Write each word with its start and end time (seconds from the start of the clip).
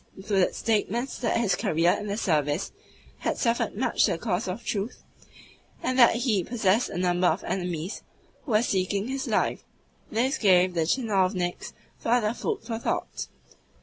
included 0.17 0.55
statements 0.55 1.19
that 1.19 1.37
his 1.39 1.55
career 1.55 1.91
in 1.91 2.07
the 2.07 2.17
service 2.17 2.71
had 3.19 3.37
suffered 3.37 3.75
much 3.77 4.03
to 4.03 4.13
the 4.13 4.17
cause 4.17 4.47
of 4.47 4.65
Truth, 4.65 5.03
and 5.83 5.99
that 5.99 6.15
he 6.15 6.43
possessed 6.43 6.89
a 6.89 6.97
number 6.97 7.27
of 7.27 7.43
enemies 7.43 8.01
who 8.43 8.53
were 8.53 8.63
seeking 8.63 9.09
his 9.09 9.27
life. 9.27 9.63
This 10.09 10.39
gave 10.39 10.73
the 10.73 10.87
tchinovniks 10.87 11.73
further 11.99 12.33
food 12.33 12.63
for 12.63 12.79
thought. 12.79 13.27